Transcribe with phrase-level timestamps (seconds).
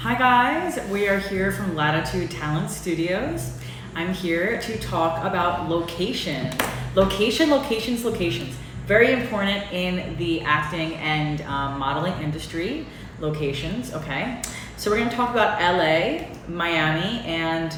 [0.00, 0.78] Hi, guys.
[0.90, 3.58] We are here from Latitude Talent Studios.
[3.94, 6.52] I'm here to talk about location.
[6.94, 8.54] Location, locations, locations.
[8.84, 12.86] Very important in the acting and um, modeling industry.
[13.20, 14.42] Locations, okay?
[14.76, 17.74] So, we're going to talk about LA, Miami, and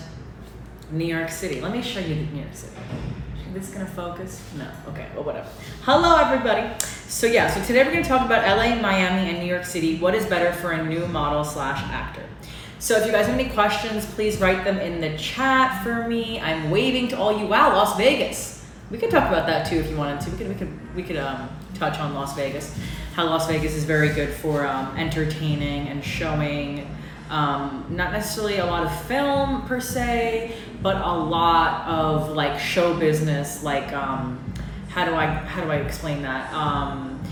[0.91, 1.61] New York City.
[1.61, 2.77] Let me show you New York City.
[3.49, 4.43] Is this gonna focus?
[4.59, 4.67] No.
[4.89, 5.07] Okay.
[5.15, 5.49] Well, whatever.
[5.83, 6.69] Hello, everybody.
[7.09, 7.49] So yeah.
[7.51, 9.99] So today we're gonna talk about LA, Miami, and New York City.
[9.99, 12.23] What is better for a new model slash actor?
[12.79, 16.39] So if you guys have any questions, please write them in the chat for me.
[16.41, 17.47] I'm waving to all you.
[17.47, 18.67] Wow, Las Vegas.
[18.91, 20.31] We could talk about that too if you wanted to.
[20.31, 22.79] We could we could we could um, touch on Las Vegas.
[23.15, 26.87] How Las Vegas is very good for um, entertaining and showing
[27.31, 32.99] um, not necessarily a lot of film per se, but a lot of like show
[32.99, 33.63] business.
[33.63, 34.39] Like, um,
[34.89, 36.53] how do I how do I explain that?
[36.53, 37.23] Um,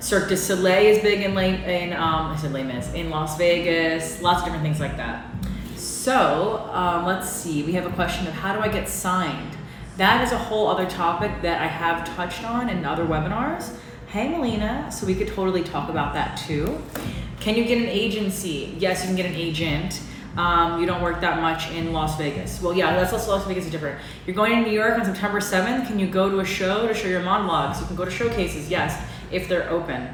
[0.00, 4.22] Cirque du Soleil is big in in um, I said Les in Las Vegas.
[4.22, 5.26] Lots of different things like that.
[5.76, 7.62] So um, let's see.
[7.62, 9.56] We have a question of how do I get signed.
[9.96, 13.76] That is a whole other topic that I have touched on in other webinars.
[14.06, 14.90] Hey, Melina.
[14.90, 16.82] So we could totally talk about that too.
[17.40, 18.76] Can you get an agency?
[18.78, 20.02] Yes, you can get an agent.
[20.36, 22.60] Um, you don't work that much in Las Vegas.
[22.60, 23.98] Well, yeah, that's also Las Vegas is different.
[24.26, 25.86] You're going to New York on September 7th.
[25.86, 27.80] Can you go to a show to show your monologues?
[27.80, 29.02] You can go to showcases, yes,
[29.32, 30.08] if they're open.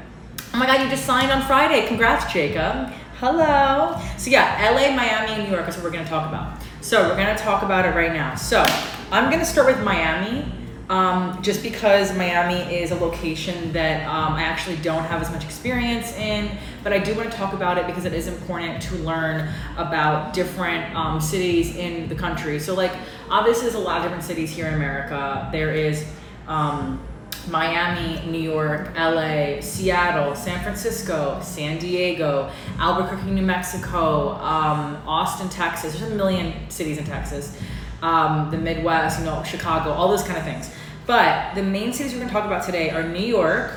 [0.53, 1.85] Oh my God, you just signed on Friday.
[1.87, 2.93] Congrats, Jacob.
[3.19, 3.99] Hello.
[4.17, 6.61] So yeah, LA, Miami, and New York is what we're gonna talk about.
[6.81, 8.35] So we're gonna talk about it right now.
[8.35, 8.63] So
[9.11, 10.45] I'm gonna start with Miami
[10.89, 15.43] um, just because Miami is a location that um, I actually don't have as much
[15.43, 16.49] experience in,
[16.81, 20.33] but I do want to talk about it because it is important to learn about
[20.33, 22.57] different um, cities in the country.
[22.59, 22.93] So, like,
[23.29, 25.49] obviously, there's a lot of different cities here in America.
[25.51, 26.05] There is
[26.47, 27.05] um,
[27.49, 35.99] Miami, New York, LA, Seattle, San Francisco, San Diego, Albuquerque, New Mexico, um, Austin, Texas.
[35.99, 37.57] There's a million cities in Texas
[38.01, 40.71] um, the Midwest, you know, Chicago, all those kind of things.
[41.07, 43.71] But the main cities we're going to talk about today are New York,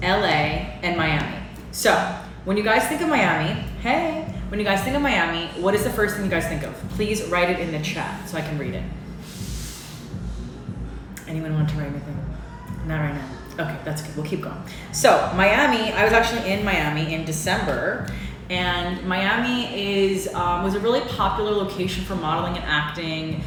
[0.00, 1.36] LA, and Miami.
[1.70, 1.94] So
[2.46, 5.84] when you guys think of Miami, hey, when you guys think of Miami, what is
[5.84, 6.74] the first thing you guys think of?
[6.90, 8.82] Please write it in the chat so I can read it.
[11.28, 12.24] Anyone want to write anything?
[12.86, 13.28] Not right now.
[13.64, 14.16] Okay, that's good.
[14.16, 14.62] We'll keep going.
[14.92, 18.06] So, Miami, I was actually in Miami in December
[18.48, 23.42] and Miami is um, was a really popular location for modeling and acting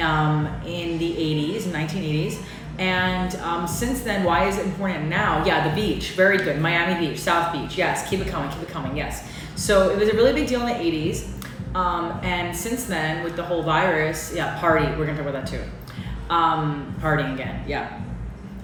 [0.00, 2.42] um, in the 80s, 1980s.
[2.78, 5.44] And um, since then, why is it important now?
[5.44, 6.60] Yeah, the beach, very good.
[6.60, 9.28] Miami Beach, South Beach, yes, keep it coming, keep it coming, yes.
[9.56, 11.28] So it was a really big deal in the 80s.
[11.74, 15.46] Um, and since then, with the whole virus, yeah, party, we're gonna talk about that
[15.48, 15.62] too.
[16.30, 18.00] Um, partying again, yeah.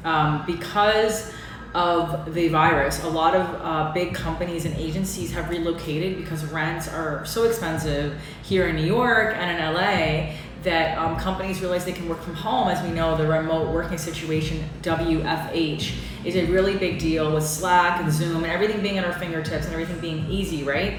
[0.04, 1.32] Um, because
[1.74, 6.86] of the virus, a lot of uh, big companies and agencies have relocated because rents
[6.86, 11.92] are so expensive here in New York and in LA that um, companies realize they
[11.92, 12.68] can work from home.
[12.68, 15.94] As we know, the remote working situation, WFH,
[16.24, 19.66] is a really big deal with Slack and Zoom and everything being at our fingertips
[19.66, 20.98] and everything being easy, right?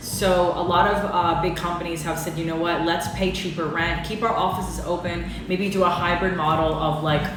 [0.00, 3.66] So a lot of uh, big companies have said, you know what, let's pay cheaper
[3.66, 7.28] rent, keep our offices open, maybe do a hybrid model of like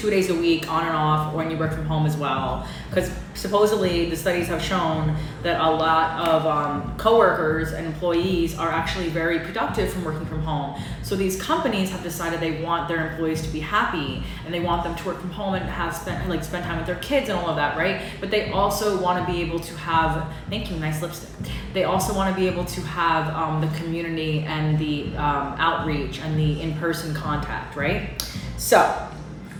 [0.00, 2.66] two days a week on and off when you work from home as well.
[2.88, 8.70] Because supposedly the studies have shown that a lot of um, coworkers and employees are
[8.70, 10.80] actually very productive from working from home.
[11.02, 14.84] So these companies have decided they want their employees to be happy and they want
[14.84, 17.38] them to work from home and have spent like spend time with their kids and
[17.38, 18.00] all of that right?
[18.20, 21.30] But they also want to be able to have thank you nice lipstick.
[21.74, 26.20] They also want to be able to have um, the community and the um, outreach
[26.20, 28.26] and the in-person contact right?
[28.56, 29.09] So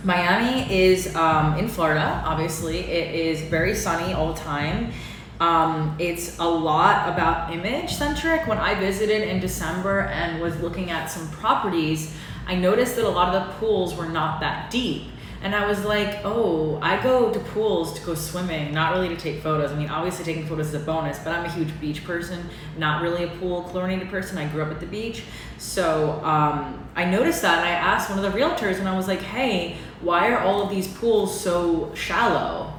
[0.03, 2.79] Miami is um, in Florida, obviously.
[2.79, 4.91] It is very sunny all the time.
[5.39, 8.47] Um, it's a lot about image centric.
[8.47, 12.13] When I visited in December and was looking at some properties,
[12.47, 15.07] I noticed that a lot of the pools were not that deep.
[15.43, 19.17] And I was like, oh, I go to pools to go swimming, not really to
[19.17, 19.71] take photos.
[19.71, 22.47] I mean, obviously taking photos is a bonus, but I'm a huge beach person,
[22.77, 24.37] not really a pool chlorinated person.
[24.37, 25.23] I grew up at the beach.
[25.57, 29.07] So um, I noticed that and I asked one of the realtors and I was
[29.07, 32.73] like, hey, why are all of these pools so shallow?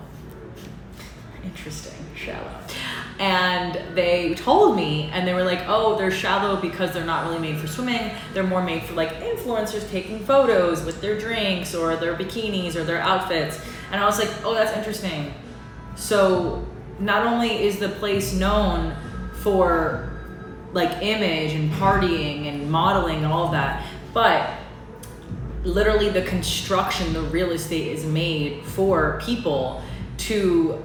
[1.45, 2.51] Interesting, shallow.
[3.19, 7.39] And they told me, and they were like, oh, they're shallow because they're not really
[7.39, 8.11] made for swimming.
[8.35, 12.85] They're more made for like influencers taking photos with their drinks or their bikinis or
[12.85, 13.61] their outfits.
[13.93, 15.33] And I was like, oh, that's interesting.
[15.95, 16.67] So
[16.99, 18.97] not only is the place known
[19.35, 20.09] for
[20.73, 24.51] like image and partying and modeling and all of that, but
[25.65, 29.83] literally the construction, the real estate is made for people
[30.19, 30.83] to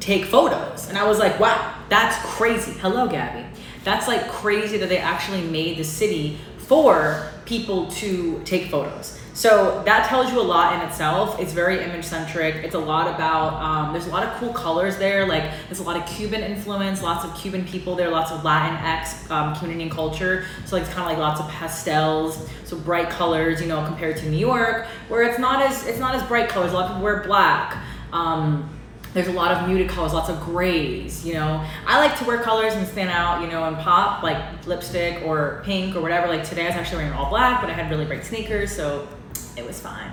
[0.00, 0.88] take photos.
[0.88, 1.74] And I was like, wow.
[1.88, 2.72] That's crazy.
[2.72, 3.46] Hello, Gabby.
[3.84, 9.20] That's like crazy that they actually made the city for people to take photos.
[9.34, 11.40] So that tells you a lot in itself.
[11.40, 12.54] It's very image centric.
[12.56, 15.26] It's a lot about, um, there's a lot of cool colors there.
[15.26, 19.28] Like there's a lot of Cuban influence, lots of Cuban people there, lots of Latinx
[19.32, 20.44] um, community and culture.
[20.66, 24.16] So like it's kind of like lots of pastels, so bright colors, you know, compared
[24.18, 26.70] to New York, where it's not as, it's not as bright colors.
[26.70, 27.82] A lot of people wear black.
[28.12, 28.70] Um,
[29.14, 31.64] there's a lot of muted colors, lots of grays, you know.
[31.86, 35.62] I like to wear colors and stand out, you know, and pop, like lipstick or
[35.64, 36.26] pink or whatever.
[36.26, 39.08] Like today I was actually wearing all black, but I had really bright sneakers, so
[39.56, 40.10] it was fine.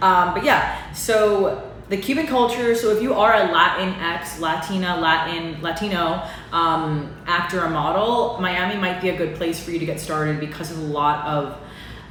[0.00, 5.60] Um, but yeah, so the Cuban culture, so if you are a Latinx, Latina, Latin,
[5.60, 6.22] Latino
[6.52, 10.38] um, actor or model, Miami might be a good place for you to get started
[10.38, 11.58] because of a lot of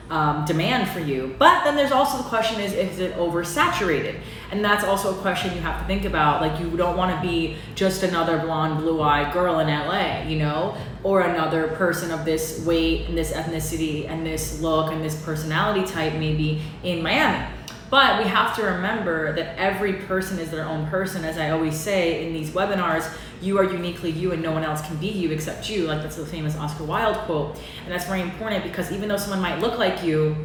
[0.09, 1.35] um, demand for you.
[1.39, 4.19] But then there's also the question is, is it oversaturated?
[4.51, 6.41] And that's also a question you have to think about.
[6.41, 10.77] Like you don't want to be just another blonde, blue-eyed girl in LA, you know,
[11.03, 15.85] or another person of this weight and this ethnicity and this look and this personality
[15.91, 17.45] type maybe in Miami.
[17.89, 21.23] But we have to remember that every person is their own person.
[21.23, 23.11] As I always say in these webinars,
[23.41, 25.85] you are uniquely you and no one else can be you except you.
[25.85, 27.59] Like that's the famous Oscar Wilde quote.
[27.83, 30.35] And that's very important because even though someone might look like you,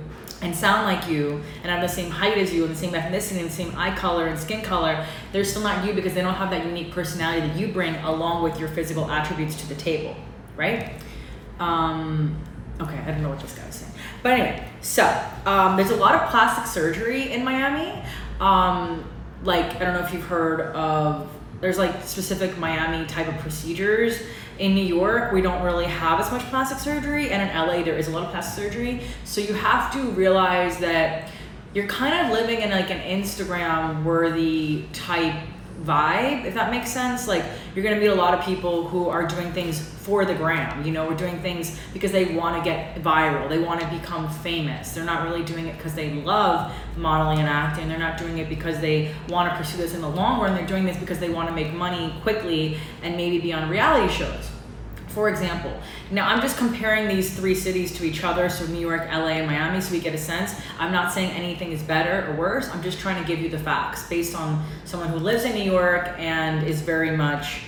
[0.42, 3.40] and sound like you and have the same height as you and the same ethnicity
[3.40, 6.34] and the same eye color and skin color, they're still not you because they don't
[6.34, 10.16] have that unique personality that you bring along with your physical attributes to the table,
[10.56, 10.94] right?
[11.58, 12.40] Um,
[12.80, 13.92] okay, I don't know what this guy was saying.
[14.22, 15.04] But anyway, so
[15.46, 18.02] um, there's a lot of plastic surgery in Miami.
[18.40, 19.04] Um,
[19.42, 21.28] like, I don't know if you've heard of,
[21.60, 24.20] there's like specific Miami type of procedures.
[24.58, 27.96] In New York, we don't really have as much plastic surgery, and in LA, there
[27.96, 29.02] is a lot of plastic surgery.
[29.24, 31.30] So you have to realize that
[31.72, 35.36] you're kind of living in like an Instagram worthy type
[35.82, 37.26] vibe, if that makes sense.
[37.26, 37.44] Like
[37.74, 40.84] you're gonna meet a lot of people who are doing things for the gram.
[40.84, 43.48] You know, we're doing things because they want to get viral.
[43.48, 44.92] They want to become famous.
[44.92, 47.88] They're not really doing it because they love modeling and acting.
[47.88, 50.54] They're not doing it because they want to pursue this in the long run.
[50.54, 54.12] They're doing this because they want to make money quickly and maybe be on reality
[54.12, 54.50] shows.
[55.10, 55.76] For example,
[56.12, 59.46] now I'm just comparing these three cities to each other, so New York, LA, and
[59.48, 60.54] Miami, so we get a sense.
[60.78, 62.68] I'm not saying anything is better or worse.
[62.70, 65.68] I'm just trying to give you the facts based on someone who lives in New
[65.68, 67.62] York and is very much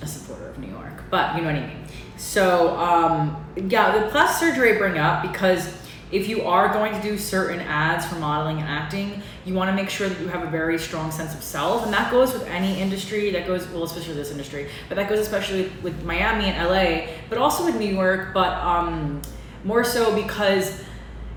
[0.00, 1.02] a supporter of New York.
[1.10, 1.84] But you know what I mean.
[2.16, 5.79] So um, yeah, the plastic surgery I bring up because
[6.12, 9.74] if you are going to do certain ads for modeling and acting, you want to
[9.74, 11.84] make sure that you have a very strong sense of self.
[11.84, 15.20] And that goes with any industry, that goes, well, especially this industry, but that goes
[15.20, 19.22] especially with Miami and LA, but also with New York, but um,
[19.64, 20.82] more so because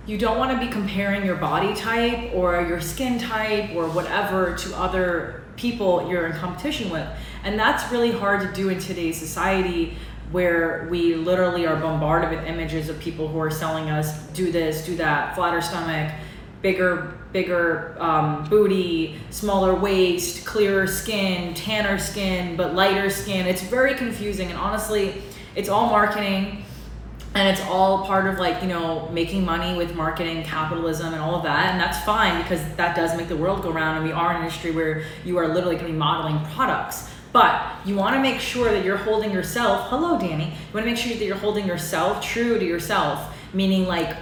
[0.05, 4.55] you don't want to be comparing your body type or your skin type or whatever
[4.57, 7.07] to other people you're in competition with.
[7.43, 9.97] And that's really hard to do in today's society
[10.33, 14.83] where we literally are bombarded with images of people who are selling us do this,
[14.83, 16.11] do that, flatter stomach,
[16.63, 23.45] bigger, bigger um, booty, smaller waist, clearer skin, tanner skin, but lighter skin.
[23.45, 25.21] It's very confusing, and honestly,
[25.55, 26.65] it's all marketing.
[27.35, 31.33] And it's all part of like, you know, making money with marketing, capitalism, and all
[31.33, 31.71] of that.
[31.71, 33.97] And that's fine because that does make the world go round.
[33.97, 37.09] And we are an industry where you are literally going to be modeling products.
[37.33, 40.45] But you want to make sure that you're holding yourself, hello, Danny.
[40.45, 44.15] You want to make sure that you're holding yourself true to yourself, meaning like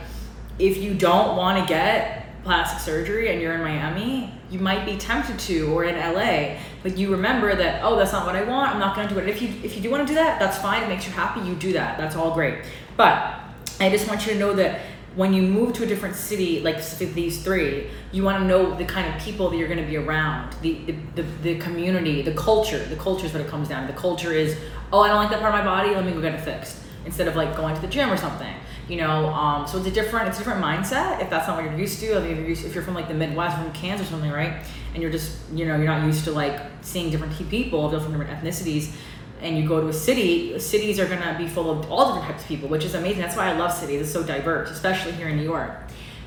[0.57, 4.97] if you don't want to get plastic surgery and you're in Miami, you might be
[4.97, 8.71] tempted to or in LA, but you remember that oh, that's not what I want.
[8.71, 9.27] I'm not going to do it.
[9.27, 10.81] If you if you do want to do that, that's fine.
[10.81, 11.41] It makes you happy.
[11.41, 11.97] You do that.
[11.97, 12.59] That's all great.
[12.95, 13.39] But
[13.81, 14.81] I just want you to know that
[15.15, 18.85] when you move to a different city, like these three, you want to know the
[18.85, 22.33] kind of people that you're going to be around, the, the, the, the, community, the
[22.33, 22.83] culture.
[22.85, 23.93] The culture is what it comes down to.
[23.93, 24.57] The culture is,
[24.93, 26.77] oh, I don't like that part of my body, let me go get it fixed.
[27.03, 28.53] Instead of like going to the gym or something,
[28.87, 29.25] you know.
[29.27, 31.99] Um, so it's a different, it's a different mindset if that's not what you're used
[32.01, 32.15] to.
[32.15, 34.29] I mean, if you're, used, if you're from like the Midwest, from Kansas or something,
[34.29, 34.63] right?
[34.93, 38.93] And you're just, you know, you're not used to like seeing different people, different ethnicities
[39.41, 42.43] and you go to a city, cities are gonna be full of all different types
[42.43, 43.21] of people, which is amazing.
[43.21, 44.01] That's why I love cities.
[44.01, 45.71] It's so diverse, especially here in New York.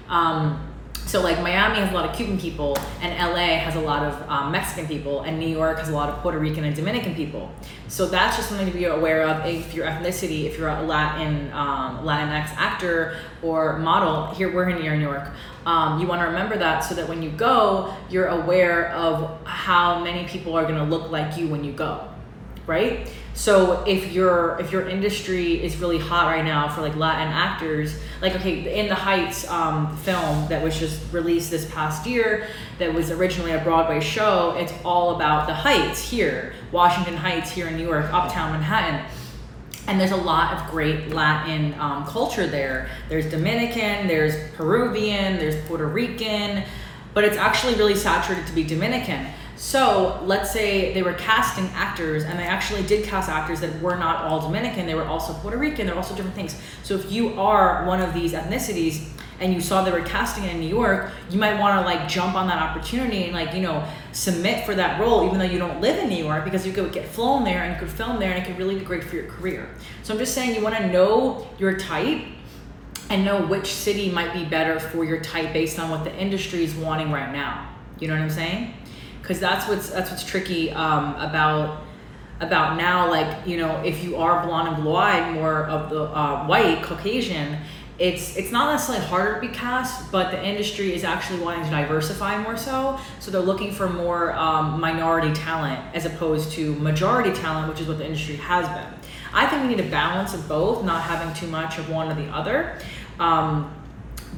[0.09, 0.71] Um,
[1.06, 4.28] so like Miami has a lot of Cuban people, and LA has a lot of
[4.28, 7.52] um, Mexican people, and New York has a lot of Puerto Rican and Dominican people.
[7.88, 11.52] So that's just something to be aware of if your ethnicity, if you're a Latin
[11.52, 14.35] um, Latinx actor or model.
[14.35, 15.30] Here we're in New York.
[15.66, 20.02] Um, you want to remember that so that when you go, you're aware of how
[20.02, 22.09] many people are going to look like you when you go
[22.66, 23.11] right?
[23.35, 27.97] So if your if your industry is really hot right now for like Latin actors,
[28.23, 32.47] like okay, in the Heights um, film that was just released this past year,
[32.78, 34.54] that was originally a Broadway show.
[34.56, 39.04] It's all about the Heights here, Washington Heights here in New York, Uptown Manhattan.
[39.87, 42.88] And there's a lot of great Latin um, culture there.
[43.11, 46.64] There's Dominican, there's Peruvian, there's Puerto Rican,
[47.12, 49.26] but it's actually really saturated to be Dominican.
[49.56, 53.96] So let's say they were casting actors and they actually did cast actors that were
[53.96, 56.56] not all Dominican, they were also Puerto Rican, they're also different things.
[56.82, 59.06] So if you are one of these ethnicities
[59.40, 62.34] and you saw they were casting in New York, you might want to like jump
[62.34, 65.80] on that opportunity and like, you know, submit for that role even though you don't
[65.80, 68.42] live in New York because you could get flown there and could film there and
[68.42, 69.68] it could really be great for your career.
[70.02, 72.25] So I'm just saying you want to know your type
[73.11, 76.64] and know which city might be better for your type based on what the industry
[76.64, 77.70] is wanting right now.
[78.00, 78.75] You know what I'm saying?
[79.25, 81.83] Because that's what's that's what's tricky um, about
[82.40, 86.02] about now like you know if you are blonde and blue eyed more of the
[86.02, 87.59] uh, white caucasian
[87.99, 91.71] it's it's not necessarily harder to be cast but the industry is actually wanting to
[91.71, 92.99] diversify more so.
[93.21, 97.87] So they're looking for more um, minority talent as opposed to majority talent which is
[97.87, 98.93] what the industry has been.
[99.33, 102.14] I think we need a balance of both not having too much of one or
[102.14, 102.78] the other.
[103.21, 103.73] Um,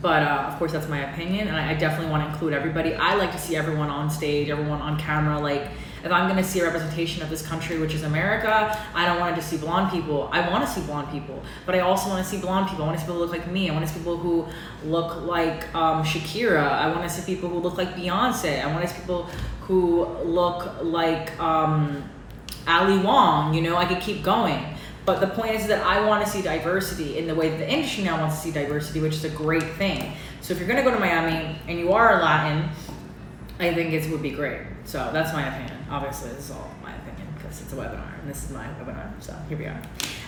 [0.06, 2.94] but uh, of course that's my opinion and I, I definitely want to include everybody.
[2.94, 5.64] I like to see everyone on stage everyone on camera like
[6.04, 8.54] if i'm going to see a representation of this country which is america
[8.94, 10.28] i don't want to just see blonde people.
[10.30, 12.84] I want to see blonde people but i also want to see blonde people.
[12.84, 13.68] I want to see people who look like me.
[13.68, 14.46] I want to see people who
[14.84, 16.68] look like um, shakira.
[16.84, 18.64] I want to see people who look like beyonce.
[18.64, 19.24] I want to see people
[19.62, 20.06] who
[20.38, 22.08] look like um,
[22.68, 23.76] ali wong you know?
[23.76, 24.62] I could keep going
[25.06, 27.70] but the point is that I want to see diversity in the way that the
[27.70, 30.12] industry now wants to see diversity, which is a great thing.
[30.40, 32.68] So if you're going to go to Miami and you are a Latin,
[33.58, 34.60] I think it would be great.
[34.84, 35.86] So that's my opinion.
[35.90, 39.10] Obviously, this is all my opinion because it's a webinar and this is my webinar.
[39.20, 39.80] So here we are.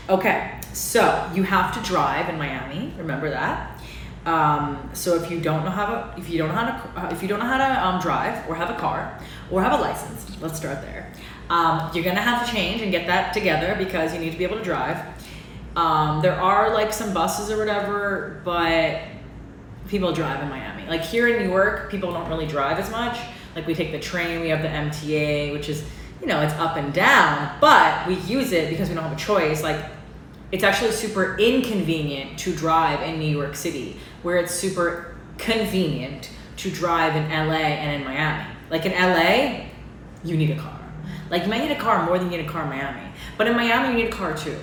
[0.08, 2.94] Okay, so you have to drive in Miami.
[2.96, 3.78] Remember that.
[4.26, 7.22] Um, so if you don't know how to, if you don't know how to, if
[7.22, 9.18] you don't know how to um, drive or have a car
[9.50, 10.97] or have a license, let's start there.
[11.50, 14.44] Um, you're gonna have to change and get that together because you need to be
[14.44, 15.02] able to drive.
[15.76, 19.02] Um, there are like some buses or whatever, but
[19.88, 20.84] people drive in Miami.
[20.86, 23.18] Like here in New York, people don't really drive as much.
[23.54, 25.84] Like we take the train, we have the MTA, which is,
[26.20, 29.20] you know, it's up and down, but we use it because we don't have a
[29.20, 29.62] choice.
[29.62, 29.84] Like
[30.52, 36.70] it's actually super inconvenient to drive in New York City, where it's super convenient to
[36.70, 38.50] drive in LA and in Miami.
[38.70, 39.66] Like in LA,
[40.24, 40.77] you need a car.
[41.30, 43.02] Like you might need a car more than you need a car in Miami.
[43.36, 44.56] But in Miami, you need a car too.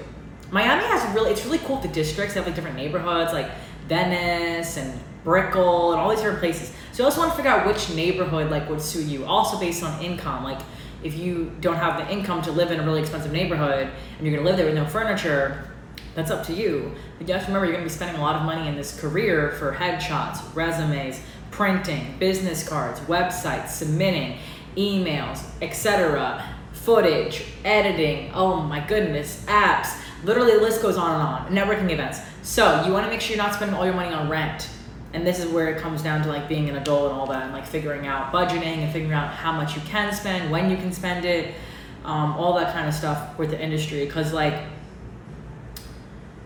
[0.51, 1.77] Miami has really, it's really cool.
[1.77, 3.49] The districts they have like different neighborhoods, like
[3.87, 6.71] Venice and Brickell and all these different places.
[6.91, 9.25] So you also want to figure out which neighborhood like would suit you.
[9.25, 10.59] Also based on income, like
[11.03, 14.35] if you don't have the income to live in a really expensive neighborhood and you're
[14.35, 15.69] gonna live there with no furniture,
[16.13, 16.93] that's up to you.
[17.17, 18.99] But you have to remember you're gonna be spending a lot of money in this
[18.99, 21.19] career for headshots, resumes,
[21.51, 24.37] printing, business cards, websites, submitting,
[24.77, 26.54] emails, etc
[26.85, 29.97] footage, editing, oh my goodness, apps.
[30.23, 31.67] Literally, the list goes on and on.
[31.67, 32.19] Networking events.
[32.41, 34.69] So you want to make sure you're not spending all your money on rent.
[35.13, 37.43] And this is where it comes down to like being an adult and all that,
[37.43, 40.77] and like figuring out budgeting and figuring out how much you can spend, when you
[40.77, 41.55] can spend it,
[42.03, 44.05] um, all that kind of stuff with the industry.
[44.05, 44.63] Because like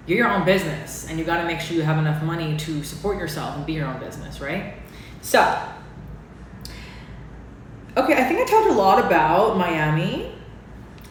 [0.06, 2.84] you're your own business, and you got to make sure you have enough money to
[2.84, 4.76] support yourself and be your own business, right?
[5.22, 5.40] So
[7.98, 10.32] Okay, I think I talked a lot about Miami.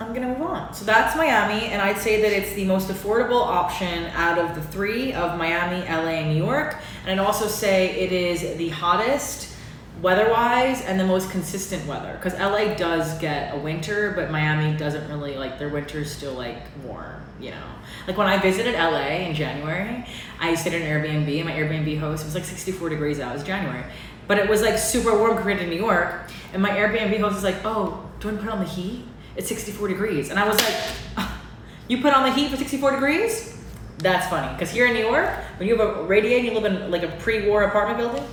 [0.01, 0.73] I'm gonna move on.
[0.73, 4.63] So that's Miami, and I'd say that it's the most affordable option out of the
[4.63, 6.77] three of Miami, LA, and New York.
[7.05, 9.57] And I'd also say it is the hottest
[10.01, 15.09] weather-wise and the most consistent weather because LA does get a winter, but Miami doesn't
[15.09, 17.21] really like their winter's still like warm.
[17.41, 17.65] You know,
[18.07, 20.05] like when I visited LA in January,
[20.41, 23.31] I stayed at an Airbnb, and my Airbnb host was like 64 degrees out.
[23.31, 23.85] It was January,
[24.27, 26.31] but it was like super warm compared to New York.
[26.53, 29.05] And my Airbnb host was like, "Oh, do to put on the heat?
[29.37, 30.75] It's 64 degrees." And I was like,
[31.19, 31.41] oh,
[31.87, 33.57] "You put on the heat for 64 degrees?"
[33.99, 36.91] That's funny because here in New York, when you have a radiator, you live in
[36.91, 38.25] like a pre-war apartment building.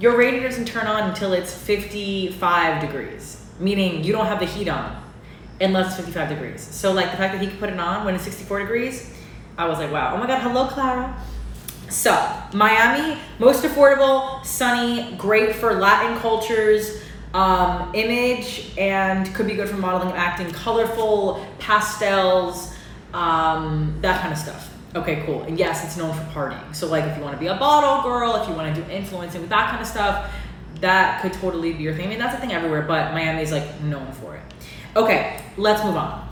[0.00, 4.68] Your radiator doesn't turn on until it's 55 degrees, meaning you don't have the heat
[4.68, 5.03] on
[5.64, 6.62] unless it's 55 degrees.
[6.62, 9.12] So like the fact that he could put it on when it's 64 degrees,
[9.56, 10.14] I was like, wow.
[10.14, 11.16] Oh my God, hello, Clara.
[11.88, 12.12] So
[12.52, 17.02] Miami, most affordable, sunny, great for Latin cultures
[17.34, 22.74] um, image and could be good for modeling and acting, colorful, pastels,
[23.12, 24.70] um, that kind of stuff.
[24.94, 25.42] Okay, cool.
[25.42, 26.74] And yes, it's known for partying.
[26.74, 28.88] So, like, if you want to be a bottle girl, if you want to do
[28.88, 30.32] influencing with that kind of stuff,
[30.80, 32.06] that could totally be your thing.
[32.06, 34.43] I mean, that's a thing everywhere, but Miami is like known for it.
[34.96, 36.28] Okay, let's move on.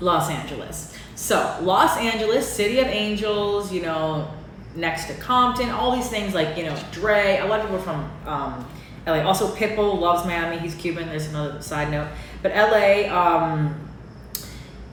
[0.00, 0.96] Los Angeles.
[1.14, 4.30] So, Los Angeles, City of Angels, you know,
[4.74, 8.10] next to Compton, all these things like, you know, Dre, a lot of people from
[8.26, 8.66] um,
[9.06, 9.22] LA.
[9.22, 10.58] Also, Pitbull loves Miami.
[10.58, 11.08] He's Cuban.
[11.08, 12.08] There's another side note.
[12.42, 13.88] But LA, um,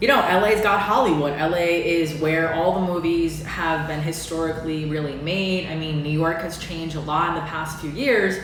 [0.01, 1.39] you know, LA's got Hollywood.
[1.39, 5.67] LA is where all the movies have been historically really made.
[5.67, 8.37] I mean, New York has changed a lot in the past few years,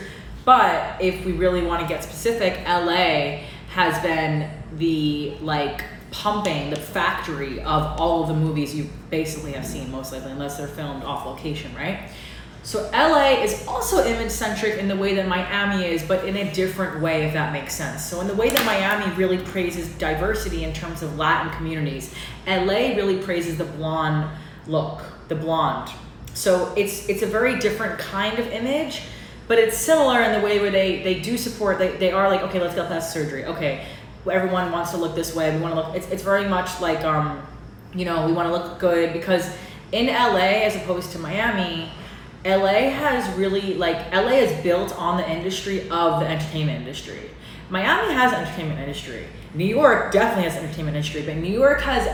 [0.44, 3.40] but if we really want to get specific, LA
[3.74, 9.66] has been the like pumping, the factory of all of the movies you basically have
[9.66, 12.08] seen, most likely, unless they're filmed off location, right?
[12.62, 16.50] So LA is also image centric in the way that Miami is, but in a
[16.54, 18.02] different way, if that makes sense.
[18.02, 22.14] So in the way that Miami really praises diversity in terms of Latin communities,
[22.46, 24.30] LA really praises the blonde
[24.66, 25.90] look, the blonde.
[26.32, 29.02] So it's it's a very different kind of image,
[29.46, 31.78] but it's similar in the way where they they do support.
[31.78, 33.44] They, they are like okay, let's get plastic surgery.
[33.44, 33.86] Okay,
[34.30, 35.54] everyone wants to look this way.
[35.54, 35.96] We want to look.
[35.96, 37.46] It's it's very much like um,
[37.94, 39.48] you know, we want to look good because
[39.92, 41.90] in LA as opposed to Miami
[42.44, 47.30] LA has really like LA is built on the industry of the entertainment industry.
[47.70, 49.26] Miami has entertainment industry.
[49.54, 52.06] New York definitely has entertainment industry, but New York has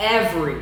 [0.00, 0.60] every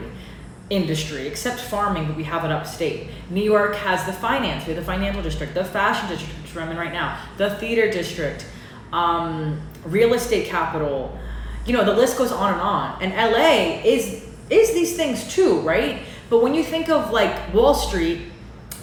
[0.71, 3.09] industry except farming, but we have it upstate.
[3.31, 6.71] New York has the finance, we have the financial district, the fashion district, which I'm
[6.71, 8.47] in right now, the theater district,
[8.93, 11.19] um, real estate capital.
[11.67, 13.03] You know, the list goes on and on.
[13.03, 16.03] And LA is is these things too, right?
[16.29, 18.23] But when you think of like Wall Street,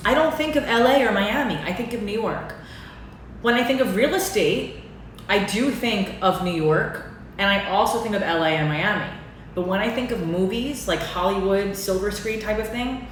[0.04, 1.56] I don't think of LA or Miami.
[1.56, 2.56] I think of New York.
[3.42, 4.82] When I think of real estate,
[5.28, 9.12] I do think of New York and I also think of LA and Miami.
[9.54, 13.08] But when I think of movies like Hollywood, silver screen type of thing,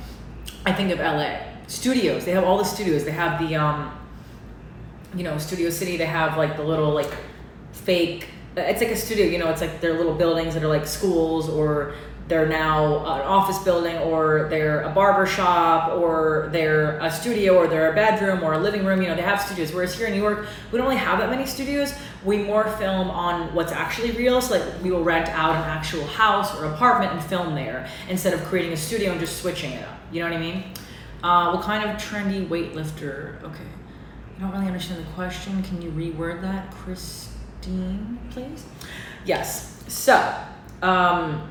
[0.66, 1.40] I think of LA.
[1.68, 3.04] Studios, they have all the studios.
[3.04, 3.96] They have the um
[5.16, 7.12] you know, Studio City, they have like the little like
[7.72, 8.28] fake
[8.68, 11.50] it's like a studio, you know, it's like their little buildings that are like schools
[11.50, 11.94] or
[12.28, 17.68] they're now an office building or they're a barber shop or they're a studio or
[17.68, 20.14] they're a bedroom or a living room you know they have studios whereas here in
[20.14, 21.92] new york we don't really have that many studios
[22.26, 26.06] we more film on what's actually real so like we will rent out an actual
[26.06, 29.88] house or apartment and film there instead of creating a studio and just switching it
[29.88, 30.64] up you know what i mean
[31.24, 33.64] uh, what kind of trendy weightlifter okay
[34.38, 38.66] i don't really understand the question can you reword that christine please
[39.26, 40.36] yes so
[40.82, 41.50] um,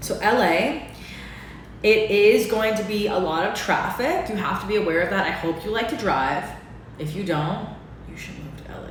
[0.00, 0.82] so LA,
[1.82, 4.28] it is going to be a lot of traffic.
[4.28, 5.26] You have to be aware of that.
[5.26, 6.44] I hope you like to drive.
[6.98, 7.68] If you don't,
[8.08, 8.88] you should move to LA.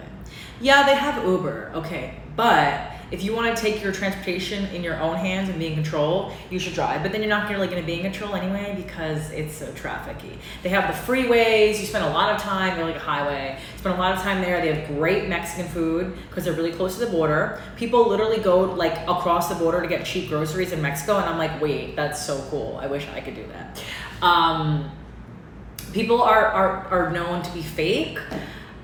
[0.62, 5.00] Yeah, they have Uber, okay, but if you want to take your transportation in your
[5.00, 7.02] own hands and be in control, you should drive.
[7.02, 10.38] But then you're not really going to be in control anyway because it's so trafficy.
[10.62, 11.80] They have the freeways.
[11.80, 12.76] You spend a lot of time.
[12.76, 13.60] They're like a highway.
[13.78, 14.62] spend a lot of time there.
[14.62, 17.62] They have great Mexican food because they're really close to the border.
[17.78, 21.38] People literally go like across the border to get cheap groceries in Mexico, and I'm
[21.40, 22.78] like, wait, that's so cool.
[22.80, 23.84] I wish I could do that.
[24.22, 24.92] Um,
[25.94, 28.20] people are, are are known to be fake.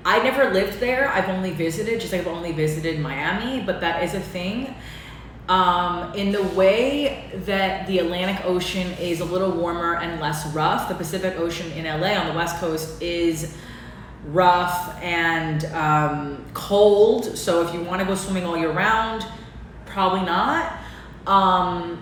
[0.06, 1.08] I never lived there.
[1.08, 4.72] I've only visited, just like I've only visited Miami, but that is a thing.
[5.48, 10.88] Um, in the way that the Atlantic Ocean is a little warmer and less rough,
[10.88, 13.56] the Pacific Ocean in LA on the West Coast is
[14.26, 17.36] rough and um, cold.
[17.36, 19.26] So if you want to go swimming all year round,
[19.86, 20.78] probably not.
[21.26, 22.00] Um,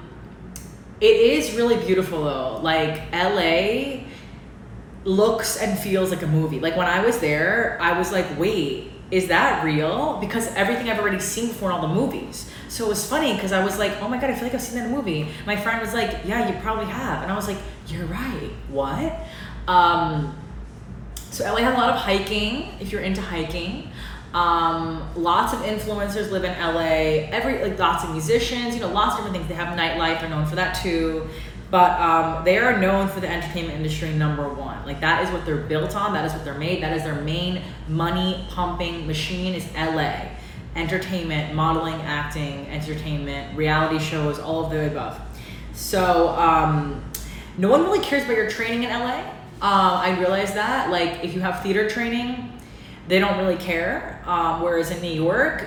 [1.00, 2.60] it is really beautiful though.
[2.62, 4.03] Like LA
[5.04, 6.60] looks and feels like a movie.
[6.60, 10.18] Like when I was there, I was like, wait, is that real?
[10.20, 12.50] Because everything I've already seen before in all the movies.
[12.68, 14.62] So it was funny because I was like, oh my god, I feel like I've
[14.62, 15.28] seen that movie.
[15.46, 18.50] My friend was like, yeah, you probably have, and I was like, you're right.
[18.68, 19.14] What?
[19.68, 20.36] Um,
[21.30, 22.74] so LA has a lot of hiking.
[22.80, 23.90] If you're into hiking.
[24.32, 27.28] Um, lots of influencers live in LA.
[27.30, 29.48] Every like lots of musicians, you know, lots of different things.
[29.48, 30.20] They have nightlife.
[30.20, 31.28] They're known for that too.
[31.74, 34.86] But um, they are known for the entertainment industry number one.
[34.86, 36.12] Like that is what they're built on.
[36.12, 36.80] That is what they're made.
[36.84, 39.54] That is their main money pumping machine.
[39.54, 40.20] Is LA,
[40.76, 45.20] entertainment, modeling, acting, entertainment, reality shows, all of the above.
[45.72, 47.04] So um,
[47.58, 49.18] no one really cares about your training in LA.
[49.18, 50.92] Um, I realize that.
[50.92, 52.52] Like if you have theater training,
[53.08, 54.22] they don't really care.
[54.26, 55.66] Um, whereas in New York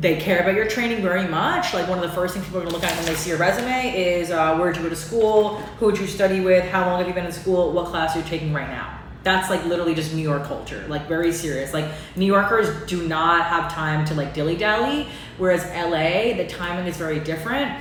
[0.00, 1.74] they care about your training very much.
[1.74, 3.38] Like one of the first things people are gonna look at when they see your
[3.38, 6.86] resume is uh, where did you go to school, who did you study with, how
[6.86, 8.98] long have you been in school, what class are you taking right now.
[9.22, 11.74] That's like literally just New York culture, like very serious.
[11.74, 11.84] Like
[12.16, 16.96] New Yorkers do not have time to like dilly dally, whereas LA, the timing is
[16.96, 17.78] very different.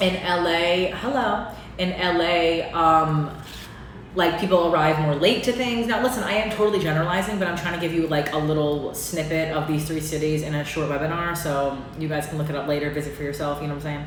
[0.00, 3.36] In LA, hello, in LA, um,
[4.14, 5.86] like people arrive more late to things.
[5.86, 8.94] Now, listen, I am totally generalizing, but I'm trying to give you like a little
[8.94, 12.56] snippet of these three cities in a short webinar, so you guys can look it
[12.56, 13.62] up later, visit for yourself.
[13.62, 14.06] You know what I'm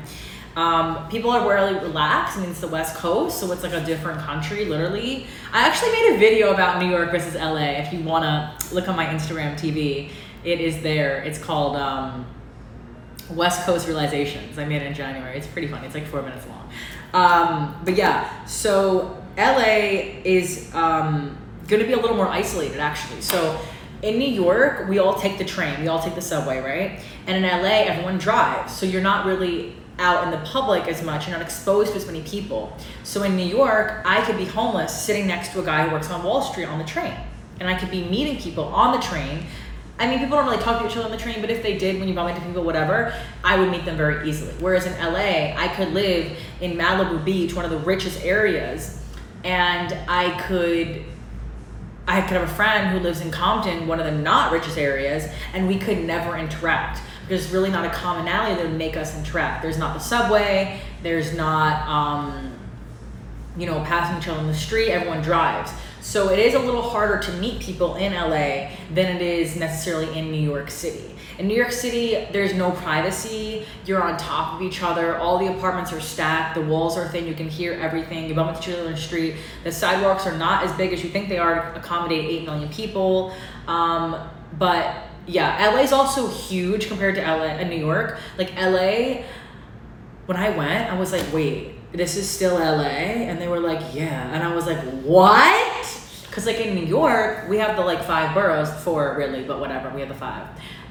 [0.54, 2.38] Um, people are really relaxed.
[2.38, 5.26] I mean, it's the West Coast, so it's like a different country, literally.
[5.52, 7.72] I actually made a video about New York versus LA.
[7.72, 10.10] If you wanna look on my Instagram TV,
[10.44, 11.22] it is there.
[11.24, 12.24] It's called um,
[13.30, 14.58] West Coast Realizations.
[14.58, 15.36] I made it in January.
[15.36, 15.86] It's pretty funny.
[15.86, 16.70] It's like four minutes long.
[17.12, 21.36] Um, but yeah, so LA is um,
[21.68, 23.20] going to be a little more isolated, actually.
[23.20, 23.60] So
[24.02, 27.00] in New York, we all take the train, we all take the subway, right?
[27.26, 28.74] And in LA, everyone drives.
[28.76, 32.06] So you're not really out in the public as much, you're not exposed to as
[32.06, 32.76] many people.
[33.02, 36.10] So in New York, I could be homeless sitting next to a guy who works
[36.10, 37.14] on Wall Street on the train.
[37.60, 39.46] And I could be meeting people on the train.
[39.98, 41.78] I mean, people don't really talk to each other on the train, but if they
[41.78, 44.52] did, when you bump into people, whatever, I would meet them very easily.
[44.60, 49.02] Whereas in LA, I could live in Malibu Beach, one of the richest areas,
[49.46, 51.04] and I could
[52.08, 55.28] I could have a friend who lives in Compton, one of the not richest areas,
[55.52, 57.00] and we could never interact.
[57.28, 59.62] There's really not a commonality that would make us interact.
[59.62, 60.80] There's not the subway.
[61.02, 62.55] There's not, um,
[63.56, 64.90] you know, passing each other on the street.
[64.90, 65.72] Everyone drives.
[66.00, 70.16] So it is a little harder to meet people in LA than it is necessarily
[70.16, 71.16] in New York City.
[71.38, 73.66] In New York City, there's no privacy.
[73.84, 75.18] You're on top of each other.
[75.18, 76.54] All the apartments are stacked.
[76.54, 77.26] The walls are thin.
[77.26, 78.26] You can hear everything.
[78.28, 79.36] You bump into each other on the street.
[79.64, 82.68] The sidewalks are not as big as you think they are to accommodate 8 million
[82.70, 83.34] people.
[83.66, 84.16] Um,
[84.58, 88.18] but yeah, LA is also huge compared to LA and New York.
[88.38, 89.24] Like LA,
[90.26, 92.82] when I went, I was like, wait, this is still LA?
[92.82, 94.32] And they were like, yeah.
[94.32, 96.02] And I was like, what?
[96.26, 99.90] Because like in New York, we have the like five boroughs, four really, but whatever,
[99.90, 100.46] we have the five.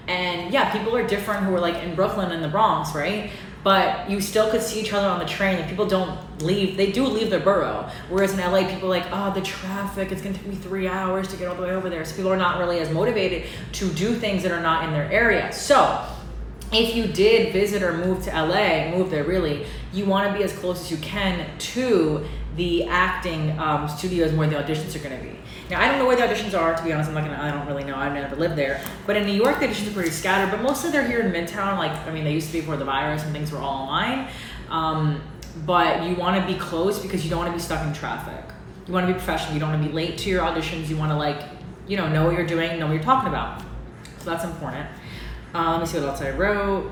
[0.08, 3.32] And yeah, people are different who are like in Brooklyn and the Bronx, right?
[3.64, 5.60] But you still could see each other on the train.
[5.60, 7.90] Like people don't leave, they do leave their borough.
[8.10, 11.28] Whereas in LA, people are like, oh, the traffic, it's gonna take me three hours
[11.30, 12.06] to get all the way over there.
[12.06, 15.12] So people are not really as motivated to do things that are not in their
[15.12, 15.52] area.
[15.52, 16.08] So
[16.76, 20.44] if you did visit or move to LA, move there really, you want to be
[20.44, 25.18] as close as you can to the acting um, studios where the auditions are going
[25.18, 25.36] to be.
[25.70, 26.76] Now I don't know where the auditions are.
[26.76, 27.42] To be honest, I'm not gonna.
[27.42, 27.96] I don't really know.
[27.96, 28.84] I've never lived there.
[29.08, 30.52] But in New York, the auditions are pretty scattered.
[30.52, 31.78] But mostly they're here in Midtown.
[31.80, 34.28] Like I mean, they used to be before the virus and things were all online.
[34.70, 35.22] Um,
[35.66, 38.44] but you want to be close because you don't want to be stuck in traffic.
[38.86, 39.54] You want to be professional.
[39.54, 40.88] You don't want to be late to your auditions.
[40.88, 41.42] You want to like,
[41.88, 43.62] you know, know what you're doing, know what you're talking about.
[44.20, 44.88] So that's important.
[45.56, 46.92] Um, let me see what else I wrote.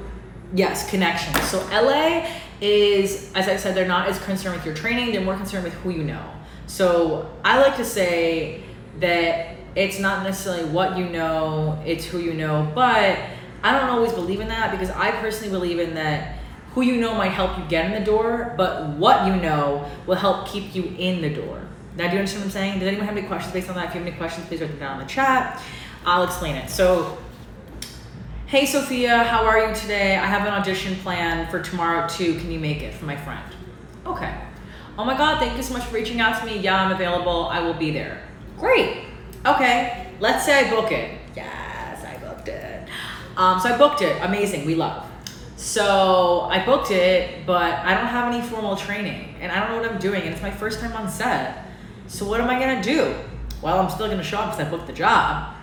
[0.54, 1.38] Yes, connections.
[1.49, 2.26] So LA
[2.62, 5.12] is, as I said, they're not as concerned with your training.
[5.12, 6.23] They're more concerned with who you know.
[6.65, 8.63] So I like to say
[9.02, 12.71] that it's not necessarily what you know, it's who you know.
[12.73, 13.19] But
[13.63, 16.39] I don't always believe in that because I personally believe in that
[16.71, 20.15] who you know might help you get in the door, but what you know will
[20.15, 21.62] help keep you in the door.
[21.97, 22.80] Now, do you understand what I'm saying?
[22.80, 23.89] Does anyone have any questions based on that?
[23.89, 25.62] If you have any questions, please write them down in the chat.
[26.06, 26.69] I'll explain it.
[26.69, 27.17] So
[28.53, 30.15] Hey Sophia, how are you today?
[30.15, 32.37] I have an audition plan for tomorrow too.
[32.37, 33.43] Can you make it for my friend?
[34.05, 34.31] Okay.
[34.95, 36.59] Oh my God, thank you so much for reaching out to me.
[36.59, 37.47] Yeah, I'm available.
[37.47, 38.21] I will be there.
[38.59, 39.05] Great.
[39.43, 40.05] Okay.
[40.19, 41.17] Let's say I book it.
[41.35, 42.87] Yes, I booked it.
[43.37, 44.21] Um, so I booked it.
[44.21, 44.67] Amazing.
[44.67, 45.03] We love.
[45.57, 49.81] So I booked it, but I don't have any formal training and I don't know
[49.81, 50.21] what I'm doing.
[50.21, 51.65] And it's my first time on set.
[52.05, 53.15] So what am I going to do?
[53.63, 55.55] Well, I'm still going to show up because I booked the job.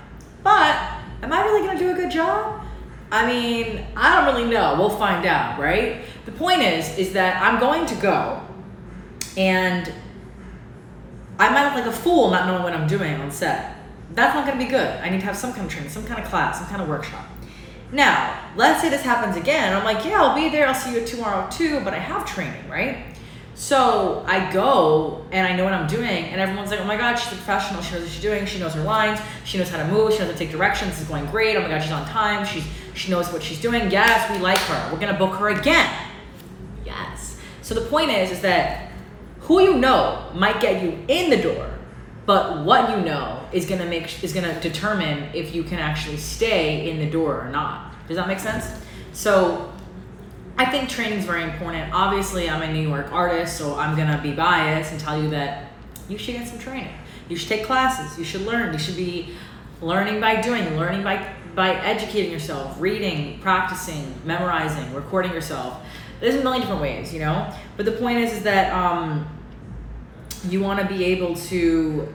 [0.42, 0.74] But
[1.22, 2.66] am I really going to do a good job?
[3.12, 4.76] I mean, I don't really know.
[4.78, 6.02] We'll find out, right?
[6.26, 8.40] The point is, is that I'm going to go,
[9.36, 9.92] and
[11.38, 13.76] I might look like a fool not knowing what I'm doing on set.
[14.12, 15.00] That's not going to be good.
[15.00, 16.88] I need to have some kind of training, some kind of class, some kind of
[16.88, 17.26] workshop.
[17.92, 19.76] Now, let's say this happens again.
[19.76, 20.68] I'm like, yeah, I'll be there.
[20.68, 23.06] I'll see you tomorrow too, but I have training, right?
[23.54, 27.16] So I go and I know what I'm doing, and everyone's like, oh my God,
[27.16, 27.82] she's a professional.
[27.82, 28.46] She knows what she's doing.
[28.46, 29.20] She knows her lines.
[29.44, 30.12] She knows how to move.
[30.12, 30.92] She knows how to take directions.
[30.92, 31.56] This is going great.
[31.56, 32.46] Oh my God, she's on time.
[32.46, 33.90] She's she knows what she's doing.
[33.90, 34.92] Yes, we like her.
[34.92, 35.90] We're gonna book her again.
[36.84, 37.38] Yes.
[37.62, 38.90] So the point is, is that
[39.40, 41.70] who you know might get you in the door,
[42.26, 46.90] but what you know is gonna make is gonna determine if you can actually stay
[46.90, 47.94] in the door or not.
[48.06, 48.66] Does that make sense?
[49.12, 49.72] So
[50.58, 51.92] I think training is very important.
[51.92, 55.72] Obviously, I'm a New York artist, so I'm gonna be biased and tell you that
[56.08, 56.92] you should get some training.
[57.28, 58.18] You should take classes.
[58.18, 58.72] You should learn.
[58.72, 59.34] You should be
[59.80, 61.26] learning by doing, learning by
[61.60, 65.78] by educating yourself, reading, practicing, memorizing, recording yourself.
[66.18, 67.52] There's a million different ways, you know.
[67.76, 69.28] But the point is, is that um,
[70.48, 72.08] you want to be able to,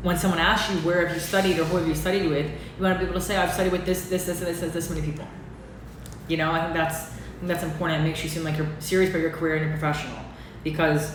[0.00, 2.82] when someone asks you where have you studied or who have you studied with, you
[2.82, 4.72] want to be able to say I've studied with this, this, this, and this, this,
[4.72, 5.28] this many people.
[6.26, 8.00] You know, I think that's think that's important.
[8.00, 10.18] It makes you seem like you're serious about your career and you're professional.
[10.64, 11.14] Because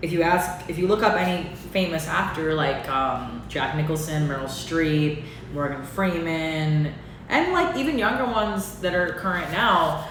[0.00, 4.44] if you ask, if you look up any famous actor like um, Jack Nicholson, Meryl
[4.46, 6.94] Streep, Morgan Freeman,
[7.30, 10.08] and like even younger ones that are current now,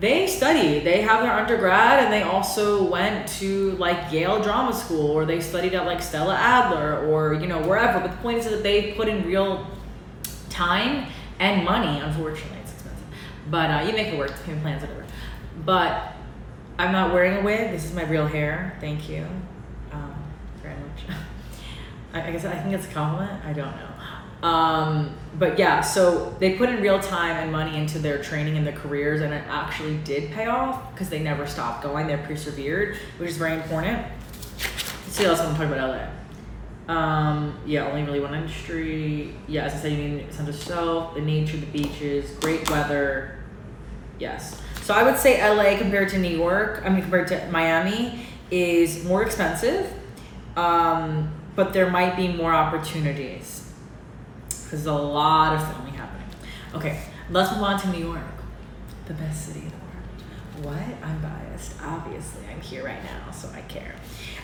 [0.00, 0.78] they study.
[0.78, 5.40] They have their undergrad and they also went to like Yale Drama School or they
[5.40, 8.00] studied at like Stella Adler or you know wherever.
[8.00, 9.66] But the point is that they put in real
[10.48, 12.00] time and money.
[12.00, 13.06] Unfortunately, it's expensive,
[13.50, 14.32] but uh, you make it work.
[14.44, 15.04] Payment plans, whatever.
[15.64, 16.14] But
[16.78, 17.72] I'm not wearing a wig.
[17.72, 18.78] This is my real hair.
[18.80, 19.26] Thank you
[19.92, 20.14] um,
[20.62, 21.16] very much.
[22.14, 23.44] I, I guess I think it's a compliment.
[23.44, 23.87] I don't know.
[24.42, 28.66] Um, but yeah, so they put in real time and money into their training and
[28.66, 32.06] their careers, and it actually did pay off because they never stopped going.
[32.06, 34.04] They persevered, which is very important.
[34.56, 36.94] Let's see else I'm talking about LA.
[36.94, 39.34] Um, yeah, only really one industry.
[39.46, 43.38] Yeah, as I said, you sense of self, the nature, the beaches, great weather.
[44.18, 44.60] Yes.
[44.82, 49.04] So I would say LA compared to New York, I mean compared to Miami, is
[49.04, 49.92] more expensive,
[50.56, 53.67] um, but there might be more opportunities
[54.70, 56.26] there's a lot of filming happening.
[56.74, 57.00] Okay,
[57.30, 58.22] let's move on to New York,
[59.06, 60.76] the best city in the world.
[60.76, 61.08] What?
[61.08, 61.74] I'm biased.
[61.82, 63.94] Obviously, I'm here right now, so I care.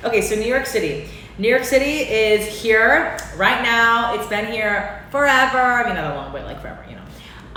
[0.04, 1.08] Okay, so New York City.
[1.38, 4.14] New York City is here right now.
[4.14, 5.58] It's been here forever.
[5.58, 7.02] I mean, not that long, but like forever, you know.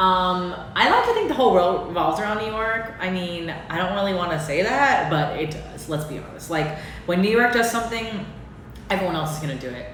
[0.03, 2.93] Um, I like to think the whole world revolves around New York.
[2.99, 5.89] I mean, I don't really want to say that, but it does.
[5.89, 6.49] Let's be honest.
[6.49, 8.25] Like when New York does something,
[8.89, 9.87] everyone else is gonna do it.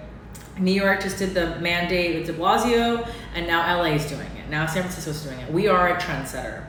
[0.57, 4.49] New York just did the mandate with De Blasio, and now LA is doing it.
[4.49, 5.51] Now San Francisco is doing it.
[5.51, 6.63] We are a trendsetter.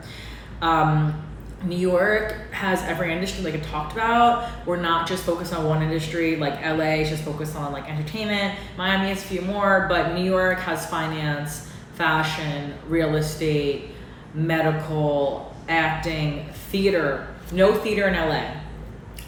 [0.61, 1.21] Um,
[1.63, 4.49] New York has every industry, like I talked about.
[4.65, 6.35] We're not just focused on one industry.
[6.35, 8.57] Like LA is just focused on like entertainment.
[8.77, 13.91] Miami has a few more, but New York has finance fashion, real estate,
[14.33, 17.27] medical, acting, theater.
[17.51, 18.51] No theater in LA.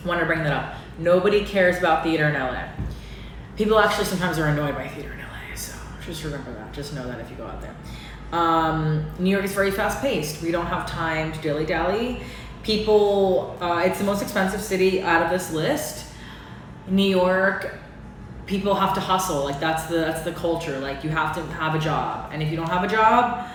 [0.06, 0.76] Want to bring that up.
[1.00, 2.68] Nobody cares about theater in LA.
[3.58, 6.72] People actually sometimes are annoyed by theater in LA, so just remember that.
[6.74, 7.76] Just know that if you go out there.
[8.32, 10.44] Um, New York is very fast paced.
[10.44, 12.22] We don't have time to dilly dally.
[12.62, 16.06] People, uh, it's the most expensive city out of this list.
[16.88, 17.74] New York,
[18.46, 19.44] people have to hustle.
[19.44, 20.78] Like that's the that's the culture.
[20.80, 23.50] Like you have to have a job, and if you don't have a job,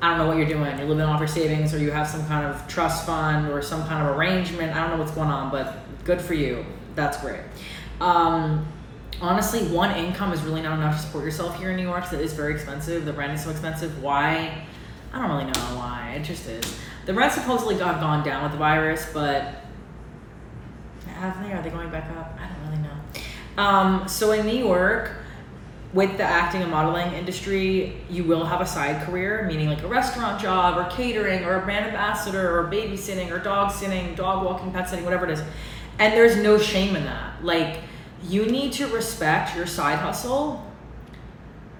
[0.00, 0.78] I don't know what you're doing.
[0.78, 3.86] You're living off your savings, or you have some kind of trust fund or some
[3.86, 4.74] kind of arrangement.
[4.74, 6.64] I don't know what's going on, but good for you.
[6.94, 7.40] That's great.
[8.00, 8.66] Um,
[9.20, 12.06] honestly, one income is really not enough to support yourself here in New York.
[12.06, 13.04] So it is very expensive.
[13.04, 14.02] The rent is so expensive.
[14.02, 14.64] Why?
[15.12, 16.14] I don't really know why.
[16.16, 16.78] It just is.
[17.06, 19.62] The rent supposedly got gone down with the virus, but
[21.06, 21.52] have they?
[21.52, 22.38] Are they going back up?
[22.38, 23.62] I don't really know.
[23.62, 25.12] Um, so in New York,
[25.92, 29.88] with the acting and modeling industry, you will have a side career, meaning like a
[29.88, 34.70] restaurant job or catering or a brand ambassador or babysitting or dog sitting, dog walking,
[34.72, 35.42] pet sitting, whatever it is.
[35.98, 37.42] And there's no shame in that.
[37.42, 37.80] Like,
[38.28, 40.64] you need to respect your side hustle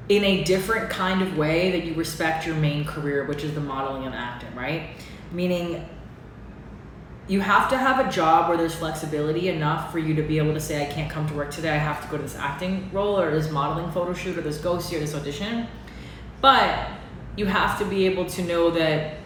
[0.09, 3.61] in a different kind of way that you respect your main career, which is the
[3.61, 4.91] modeling and acting, right?
[5.33, 5.89] Meaning,
[7.27, 10.55] you have to have a job where there's flexibility enough for you to be able
[10.55, 12.89] to say, I can't come to work today, I have to go to this acting
[12.93, 15.67] role or this modeling photo shoot or this ghost or this audition.
[16.41, 16.89] But
[17.37, 19.17] you have to be able to know that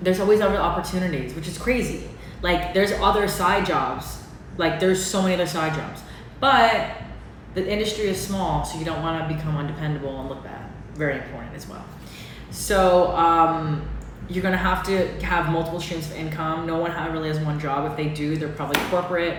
[0.00, 2.08] there's always other opportunities, which is crazy.
[2.40, 4.22] Like, there's other side jobs
[4.58, 6.02] like there's so many other side jobs,
[6.40, 6.90] but
[7.54, 10.70] the industry is small, so you don't want to become undependable and look bad.
[10.94, 11.84] Very important as well.
[12.50, 13.88] So um,
[14.28, 16.66] you're gonna have to have multiple streams of income.
[16.66, 17.90] No one really has one job.
[17.90, 19.38] If they do, they're probably corporate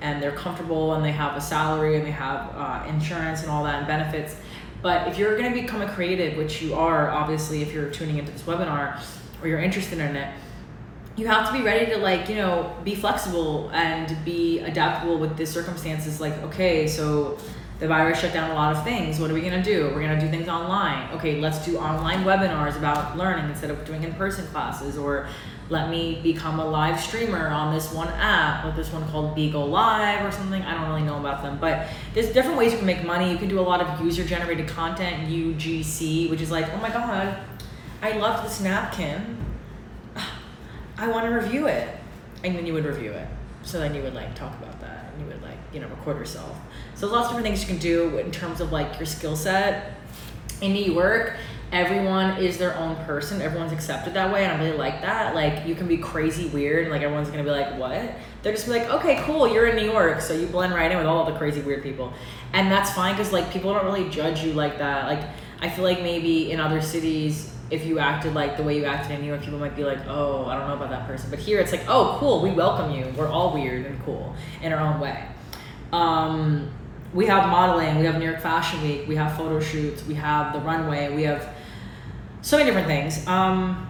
[0.00, 3.64] and they're comfortable and they have a salary and they have uh, insurance and all
[3.64, 4.36] that and benefits.
[4.80, 8.30] But if you're gonna become a creative, which you are obviously if you're tuning into
[8.30, 9.00] this webinar
[9.42, 10.32] or you're interested in it,
[11.18, 15.36] you have to be ready to like you know be flexible and be adaptable with
[15.36, 17.36] the circumstances like okay so
[17.80, 20.00] the virus shut down a lot of things what are we going to do we're
[20.00, 24.04] going to do things online okay let's do online webinars about learning instead of doing
[24.04, 25.28] in-person classes or
[25.70, 29.68] let me become a live streamer on this one app like this one called Bigo
[29.68, 30.62] Live or something.
[30.62, 33.30] I don't really know about them, but there's different ways you can make money.
[33.30, 36.88] You can do a lot of user generated content, UGC, which is like, oh my
[36.88, 37.36] god,
[38.00, 39.47] I love this napkin.
[40.98, 41.88] I want to review it.
[42.44, 43.26] And then you would review it.
[43.62, 46.18] So then you would like talk about that and you would like, you know, record
[46.18, 46.56] yourself.
[46.94, 49.94] So lots of different things you can do in terms of like your skill set.
[50.60, 51.34] In New York,
[51.70, 53.40] everyone is their own person.
[53.40, 55.34] Everyone's accepted that way, and I really like that.
[55.34, 58.10] Like you can be crazy weird, and like everyone's gonna be like, "What?"
[58.42, 59.46] They're just like, "Okay, cool.
[59.46, 62.12] You're in New York, so you blend right in with all the crazy weird people,"
[62.52, 65.06] and that's fine because like people don't really judge you like that.
[65.06, 65.22] Like
[65.60, 69.12] I feel like maybe in other cities if you acted like the way you acted
[69.12, 71.28] in New York, people might be like, oh, I don't know about that person.
[71.30, 73.12] But here it's like, oh, cool, we welcome you.
[73.16, 75.24] We're all weird and cool in our own way.
[75.92, 76.70] Um,
[77.12, 80.52] we have modeling, we have New York Fashion Week, we have photo shoots, we have
[80.52, 81.54] the runway, we have
[82.42, 83.26] so many different things.
[83.26, 83.86] Um,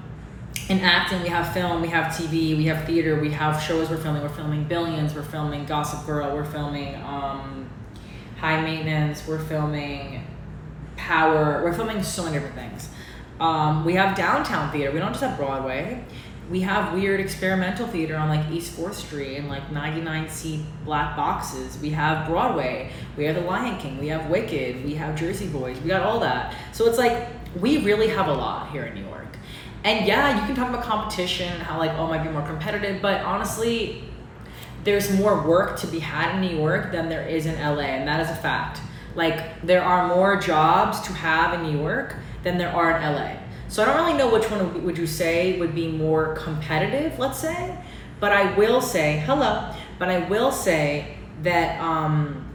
[0.68, 3.96] in acting, we have film, we have TV, we have theater, we have shows we're
[3.96, 4.22] filming.
[4.22, 7.68] We're filming Billions, we're filming Gossip Girl, we're filming um,
[8.38, 10.24] High Maintenance, we're filming
[10.96, 12.90] Power, we're filming so many different things.
[13.40, 14.90] Um, we have downtown theater.
[14.90, 16.04] We don't just have Broadway.
[16.50, 21.14] We have weird experimental theater on like East Fourth Street and like 99 seat black
[21.14, 21.78] boxes.
[21.78, 22.90] We have Broadway.
[23.16, 23.98] We have The Lion King.
[23.98, 24.84] We have Wicked.
[24.84, 25.78] We have Jersey Boys.
[25.80, 26.54] We got all that.
[26.72, 27.28] So it's like
[27.60, 29.36] we really have a lot here in New York.
[29.84, 33.00] And yeah, you can talk about competition and how like oh might be more competitive,
[33.00, 34.04] but honestly,
[34.84, 38.08] there's more work to be had in New York than there is in LA, and
[38.08, 38.80] that is a fact.
[39.14, 43.32] Like there are more jobs to have in New York than there are in LA.
[43.68, 47.38] So I don't really know which one would you say would be more competitive, let's
[47.38, 47.76] say,
[48.18, 49.74] but I will say hello.
[49.98, 52.48] But I will say that um,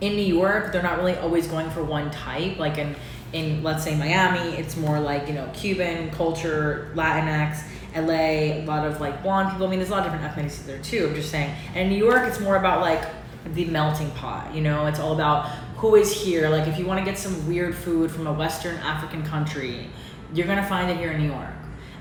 [0.00, 2.58] in New York, they're not really always going for one type.
[2.58, 2.94] Like in
[3.32, 7.62] in let's say Miami, it's more like you know Cuban culture, Latinx.
[7.96, 9.66] LA, a lot of like blonde people.
[9.66, 11.06] I mean, there's a lot of different ethnicities there too.
[11.08, 11.54] I'm just saying.
[11.74, 13.08] And in New York, it's more about like
[13.54, 14.52] the melting pot.
[14.52, 15.48] You know, it's all about
[15.84, 16.48] who is here.
[16.48, 19.90] Like, if you want to get some weird food from a Western African country,
[20.32, 21.50] you're gonna find it here in New York.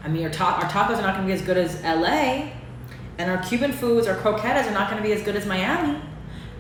[0.05, 2.51] I mean, our, ta- our tacos are not gonna be as good as LA,
[3.17, 5.99] and our Cuban foods, our croquetas are not gonna be as good as Miami.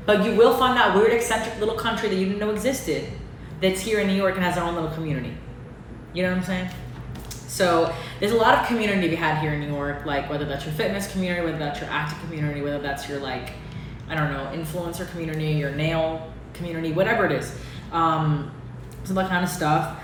[0.05, 3.07] But you will find that weird, eccentric little country that you didn't know existed
[3.61, 5.33] that's here in New York and has their own little community.
[6.13, 6.69] You know what I'm saying?
[7.47, 10.43] So there's a lot of community to be had here in New York, like whether
[10.43, 13.53] that's your fitness community, whether that's your acting community, whether that's your like,
[14.09, 17.55] I don't know, influencer community, your nail community, whatever it is.
[17.91, 18.51] Um,
[19.03, 19.99] some that kind of stuff.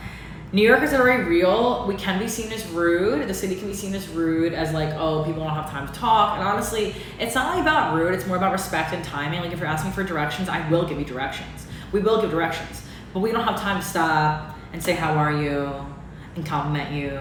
[0.51, 1.85] New Yorkers are very real.
[1.87, 3.27] We can be seen as rude.
[3.27, 5.93] The city can be seen as rude, as like, oh, people don't have time to
[5.93, 6.39] talk.
[6.39, 9.41] And honestly, it's not only about rude, it's more about respect and timing.
[9.41, 11.67] Like, if you're asking for directions, I will give you directions.
[11.91, 12.81] We will give directions.
[13.13, 15.71] But we don't have time to stop and say, how are you?
[16.35, 17.19] And compliment you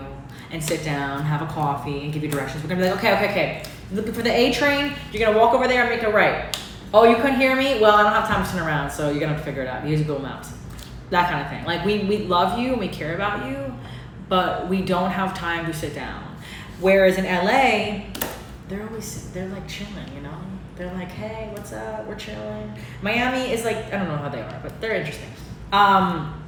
[0.50, 2.62] and sit down, have a coffee, and give you directions.
[2.62, 3.62] We're gonna be like, okay, okay, okay.
[3.92, 6.56] Looking for the A train, you're gonna walk over there and make a right.
[6.92, 7.80] Oh, you couldn't hear me?
[7.80, 9.68] Well, I don't have time to turn around, so you're gonna have to figure it
[9.68, 9.86] out.
[9.86, 10.52] Use Google Maps.
[11.10, 11.64] That kind of thing.
[11.64, 13.74] Like we, we love you and we care about you,
[14.28, 16.24] but we don't have time to sit down.
[16.80, 18.04] Whereas in LA,
[18.68, 20.38] they're always they're like chilling, you know?
[20.76, 22.06] They're like, hey, what's up?
[22.06, 22.72] We're chilling.
[23.02, 25.28] Miami is like, I don't know how they are, but they're interesting.
[25.72, 26.40] Um,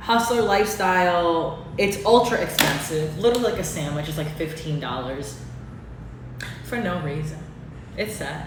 [0.00, 3.18] hustler lifestyle, it's ultra expensive.
[3.18, 5.34] Literally like a sandwich is like $15
[6.64, 7.38] for no reason.
[7.96, 8.46] It's sad.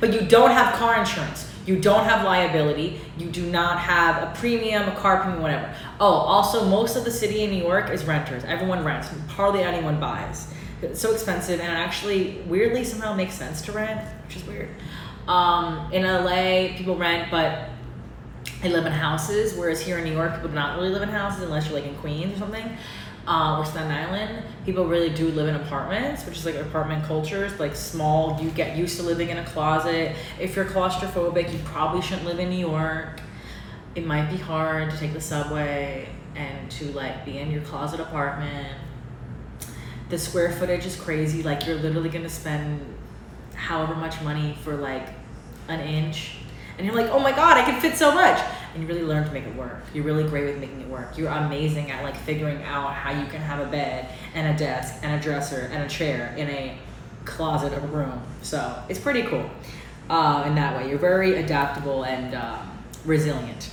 [0.00, 1.50] But you don't have car insurance.
[1.66, 3.00] You don't have liability.
[3.18, 5.74] You do not have a premium, a car premium, whatever.
[6.00, 8.44] Oh, also, most of the city in New York is renters.
[8.44, 9.08] Everyone rents.
[9.28, 10.48] Hardly anyone buys.
[10.80, 14.70] It's so expensive, and it actually, weirdly, somehow makes sense to rent, which is weird.
[15.26, 17.68] Um, in LA, people rent, but
[18.62, 21.10] they live in houses, whereas here in New York, people do not really live in
[21.10, 22.78] houses unless you're like in Queens or something
[23.28, 27.60] uh, or Staten Island, people really do live in apartments, which is like apartment cultures,
[27.60, 28.40] like small.
[28.40, 30.16] You get used to living in a closet.
[30.40, 33.20] If you're claustrophobic, you probably shouldn't live in New York.
[33.94, 38.00] It might be hard to take the subway and to like be in your closet
[38.00, 38.66] apartment.
[40.08, 41.42] The square footage is crazy.
[41.42, 42.80] Like you're literally gonna spend
[43.54, 45.08] however much money for like
[45.68, 46.36] an inch,
[46.78, 48.40] and you're like, oh my god, I can fit so much
[48.78, 49.82] and you really learn to make it work.
[49.92, 51.18] You're really great with making it work.
[51.18, 55.02] You're amazing at like figuring out how you can have a bed and a desk
[55.02, 56.78] and a dresser and a chair in a
[57.24, 58.22] closet of a room.
[58.42, 59.50] So it's pretty cool
[60.08, 60.88] uh, in that way.
[60.88, 62.58] You're very adaptable and uh,
[63.04, 63.70] resilient.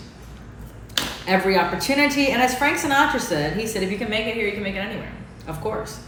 [1.28, 4.46] Every opportunity, and as Frank Sinatra said, he said, if you can make it here,
[4.46, 5.12] you can make it anywhere.
[5.48, 6.00] Of course.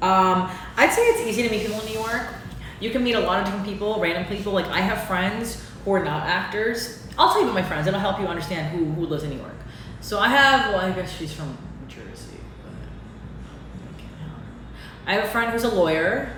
[0.00, 2.26] Um, I'd say it's easy to meet people in New York.
[2.80, 4.52] You can meet a lot of different people, random people.
[4.52, 7.86] Like I have friends who are not actors I'll tell you about my friends.
[7.86, 9.54] It'll help you understand who, who lives in New York.
[10.00, 11.48] So I have, well, I guess she's from
[11.82, 12.38] New Jersey.
[15.06, 16.32] I have a friend who's a lawyer.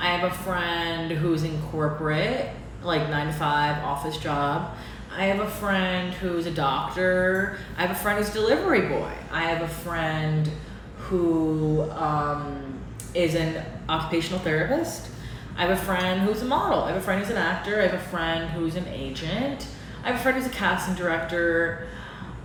[0.00, 2.50] I have a friend who's in corporate,
[2.82, 4.76] like nine to five office job.
[5.16, 7.58] I have a friend who's a doctor.
[7.78, 9.12] I have a friend who's a delivery boy.
[9.30, 10.50] I have a friend
[10.98, 12.80] who um,
[13.14, 15.08] is an occupational therapist.
[15.56, 16.82] I have a friend who's a model.
[16.82, 17.80] I have a friend who's an actor.
[17.80, 19.66] I have a friend who's an agent.
[20.04, 21.86] I have a friend who's a casting director.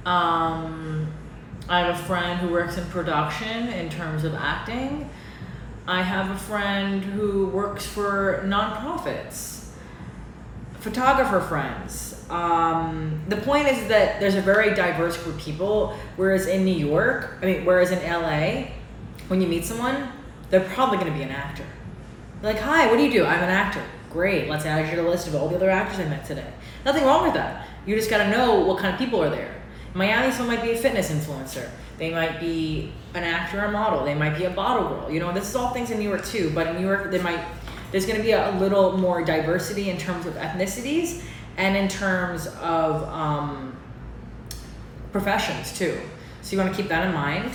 [0.05, 1.11] Um,
[1.67, 5.09] I have a friend who works in production in terms of acting.
[5.87, 9.57] I have a friend who works for nonprofits.
[10.79, 12.25] photographer friends.
[12.29, 15.97] Um, the point is that there's a very diverse group of people.
[16.15, 18.71] Whereas in New York, I mean, whereas in LA,
[19.27, 20.11] when you meet someone,
[20.49, 21.65] they're probably going to be an actor.
[22.41, 23.25] Like, hi, what do you do?
[23.25, 23.83] I'm an actor.
[24.09, 26.51] Great, let's add you to the list of all the other actors I met today.
[26.83, 27.67] Nothing wrong with that.
[27.85, 29.61] You just got to know what kind of people are there.
[29.93, 31.69] In Miami, someone might be a fitness influencer.
[31.97, 34.03] They might be an actor or a model.
[34.03, 35.11] They might be a bottle girl.
[35.11, 36.51] You know, this is all things in New York too.
[36.55, 37.39] But in New York, they might
[37.91, 41.21] there's going to be a, a little more diversity in terms of ethnicities
[41.57, 43.77] and in terms of um,
[45.11, 45.99] professions too.
[46.41, 47.51] So you want to keep that in mind.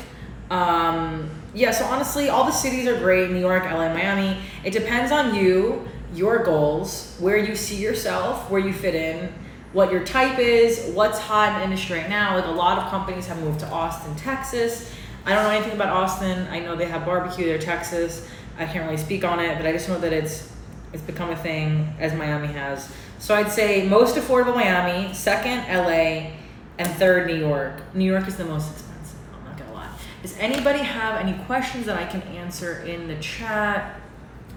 [0.50, 4.38] Um, yeah, so honestly, all the cities are great New York, LA, Miami.
[4.62, 9.32] It depends on you, your goals, where you see yourself, where you fit in,
[9.72, 12.36] what your type is, what's hot in the industry right now.
[12.36, 14.92] Like a lot of companies have moved to Austin, Texas.
[15.24, 16.46] I don't know anything about Austin.
[16.48, 18.28] I know they have barbecue there, Texas.
[18.58, 20.52] I can't really speak on it, but I just know that it's
[20.92, 22.90] it's become a thing as Miami has.
[23.18, 26.32] So I'd say most affordable Miami, second LA,
[26.78, 27.82] and third New York.
[27.94, 29.18] New York is the most expensive.
[29.34, 29.90] I'm not gonna lie.
[30.22, 34.00] Does anybody have any questions that I can answer in the chat?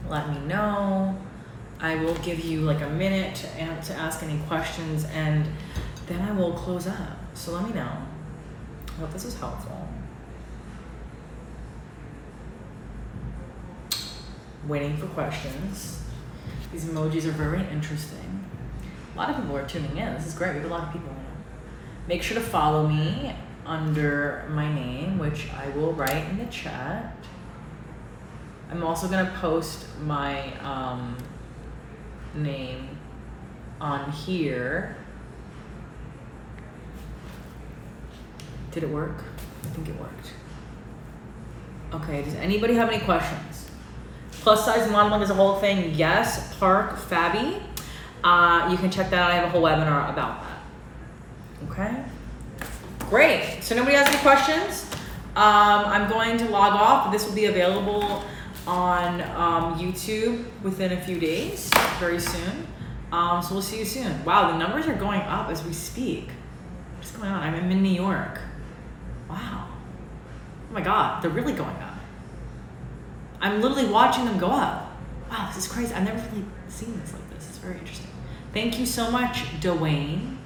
[0.08, 1.18] Let me know.
[1.80, 5.48] I will give you like a minute to, to ask any questions, and
[6.08, 7.18] then I will close up.
[7.34, 7.92] So let me know.
[8.88, 9.80] I hope this was helpful.
[14.70, 16.04] waiting for questions.
[16.72, 18.46] These emojis are very interesting.
[19.14, 20.14] A lot of people are tuning in.
[20.14, 20.54] This is great.
[20.54, 21.14] We have a lot of people.
[22.08, 23.36] Make sure to follow me
[23.66, 27.16] under my name, which I will write in the chat.
[28.72, 31.18] I'm also gonna post my um,
[32.36, 32.98] name
[33.82, 34.98] on here.
[38.72, 39.24] Did it work?
[39.64, 40.34] I think it worked.
[41.94, 43.70] Okay, does anybody have any questions?
[44.32, 45.94] Plus size modeling is a whole thing.
[45.96, 47.62] Yes, Park Fabi.
[48.24, 49.32] Uh, you can check that out.
[49.32, 51.70] I have a whole webinar about that.
[51.70, 51.99] Okay.
[53.10, 53.64] Great.
[53.64, 54.86] So nobody has any questions.
[55.36, 57.12] Um, I'm going to log off.
[57.12, 58.24] This will be available
[58.68, 62.68] on um, YouTube within a few days, very soon.
[63.12, 64.24] Um, so we'll see you soon.
[64.26, 66.30] Wow, the numbers are going up as we speak.
[66.98, 67.42] What's going on?
[67.42, 68.42] I'm in New York.
[69.28, 69.70] Wow.
[69.70, 71.98] Oh my God, they're really going up.
[73.42, 74.96] I'm literally watching them go up.
[75.32, 75.96] Wow, this is crazy.
[75.96, 77.50] I've never really seen this like this.
[77.50, 78.12] It's very interesting.
[78.54, 80.38] Thank you so much, Dwayne.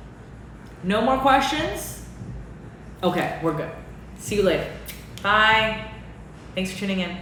[0.82, 2.03] No more questions?
[3.04, 3.70] Okay, we're good.
[4.18, 4.72] See you later.
[5.22, 5.92] Bye.
[6.56, 7.18] Thanks for tuning in.